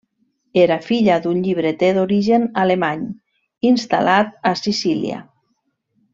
[0.59, 3.05] Era filla d'un llibreter d'origen alemany,
[3.73, 5.21] instal·lat a Sicília.